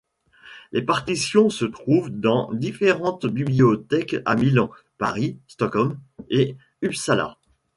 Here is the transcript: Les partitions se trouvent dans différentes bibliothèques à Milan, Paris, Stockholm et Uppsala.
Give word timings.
Les 0.71 0.81
partitions 0.81 1.51
se 1.51 1.63
trouvent 1.63 2.09
dans 2.09 2.51
différentes 2.53 3.27
bibliothèques 3.27 4.15
à 4.25 4.35
Milan, 4.35 4.71
Paris, 4.97 5.37
Stockholm 5.45 5.99
et 6.31 6.55
Uppsala. 6.81 7.37